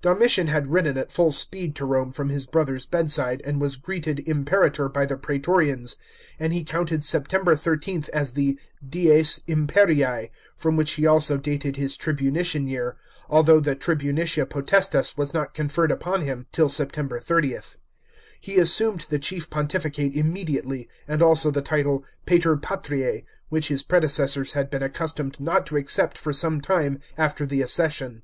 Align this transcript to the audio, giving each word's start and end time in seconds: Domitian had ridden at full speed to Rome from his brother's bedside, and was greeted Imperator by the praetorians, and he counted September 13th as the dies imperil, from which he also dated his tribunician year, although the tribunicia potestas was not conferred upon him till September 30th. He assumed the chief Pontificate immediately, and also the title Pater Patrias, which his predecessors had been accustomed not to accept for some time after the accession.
Domitian 0.00 0.46
had 0.46 0.68
ridden 0.68 0.96
at 0.96 1.10
full 1.10 1.32
speed 1.32 1.74
to 1.74 1.84
Rome 1.84 2.12
from 2.12 2.28
his 2.28 2.46
brother's 2.46 2.86
bedside, 2.86 3.42
and 3.44 3.60
was 3.60 3.74
greeted 3.74 4.20
Imperator 4.28 4.88
by 4.88 5.04
the 5.04 5.16
praetorians, 5.16 5.96
and 6.38 6.52
he 6.52 6.62
counted 6.62 7.02
September 7.02 7.56
13th 7.56 8.08
as 8.10 8.34
the 8.34 8.56
dies 8.88 9.40
imperil, 9.48 10.28
from 10.54 10.76
which 10.76 10.92
he 10.92 11.04
also 11.04 11.36
dated 11.36 11.74
his 11.74 11.96
tribunician 11.98 12.68
year, 12.68 12.96
although 13.28 13.58
the 13.58 13.74
tribunicia 13.74 14.46
potestas 14.48 15.16
was 15.16 15.34
not 15.34 15.52
conferred 15.52 15.90
upon 15.90 16.20
him 16.20 16.46
till 16.52 16.68
September 16.68 17.18
30th. 17.18 17.76
He 18.38 18.58
assumed 18.58 19.06
the 19.10 19.18
chief 19.18 19.50
Pontificate 19.50 20.14
immediately, 20.14 20.88
and 21.08 21.20
also 21.20 21.50
the 21.50 21.60
title 21.60 22.04
Pater 22.24 22.56
Patrias, 22.56 23.24
which 23.48 23.66
his 23.66 23.82
predecessors 23.82 24.52
had 24.52 24.70
been 24.70 24.84
accustomed 24.84 25.40
not 25.40 25.66
to 25.66 25.76
accept 25.76 26.18
for 26.18 26.32
some 26.32 26.60
time 26.60 27.00
after 27.18 27.44
the 27.44 27.60
accession. 27.62 28.22